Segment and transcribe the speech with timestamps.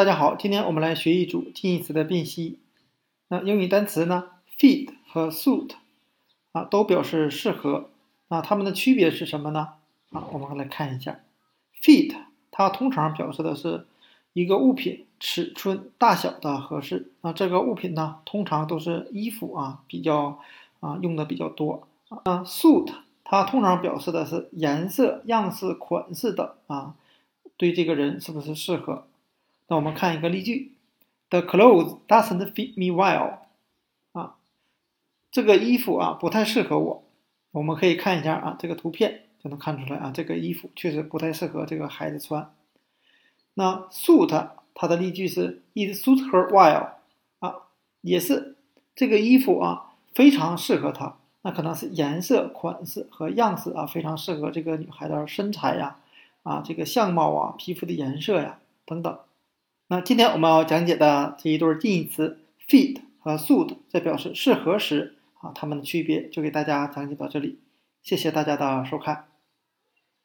[0.00, 2.58] 大家好，今天我们来学一组近义词的辨析。
[3.28, 5.72] 那英语单词呢，fit 和 suit
[6.52, 7.90] 啊，都表示适合。
[8.28, 9.74] 那它们的区别是什么呢？
[10.10, 11.20] 啊，我们来看一下
[11.82, 12.16] ，fit
[12.50, 13.86] 它通常表示的是
[14.32, 17.12] 一个物品尺寸大小的合适。
[17.20, 20.40] 那这个物品呢，通常都是衣服啊，比较
[20.80, 21.86] 啊用的比较多。
[22.08, 22.90] 啊，suit
[23.22, 26.94] 它通常表示的是颜色、样式、款式等啊，
[27.58, 29.06] 对这个人是不是适合？
[29.70, 30.72] 那我们看一个例句
[31.28, 33.38] ：The clothes doesn't fit me well。
[34.10, 34.34] 啊，
[35.30, 37.04] 这个衣服啊不太适合我。
[37.52, 42.52] 我们可以看一下啊，这个图片就能看出来啊，这个衣服确实不太适合这个孩子穿。
[43.54, 46.94] 那 suit 它的例句是：It suits her well。
[47.38, 47.54] 啊，
[48.00, 48.56] 也是
[48.96, 51.16] 这个衣服啊非常适合她。
[51.42, 56.00] 那可能是颜色、款式和样式啊非常适合这个女孩的身材呀，
[56.42, 59.16] 啊这个相貌啊、皮肤的颜色呀等等。
[59.92, 67.58] 那今天我们要讲解的这一对近义词 fit 和 suit，在表示适合时啊，它们的区别就给大家讲解到这里。
[68.00, 69.24] 谢谢大家的收看。